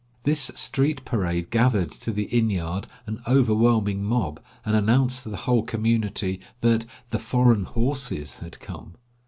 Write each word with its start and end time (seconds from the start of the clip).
This 0.23 0.49
street 0.55 1.05
parade 1.05 1.51
gathered 1.51 1.91
to 1.91 2.11
the 2.11 2.23
inn 2.23 2.49
yard 2.49 2.87
an 3.05 3.21
overwhelming 3.27 4.03
mob, 4.03 4.39
and 4.65 4.75
announced 4.75 5.21
to 5.21 5.29
the 5.29 5.37
whole 5.45 5.61
community 5.61 6.39
that 6.61 6.85
"the 7.11 7.19
foreign 7.19 7.65
horses" 7.65 8.39
had 8.39 8.59
come. 8.59 8.95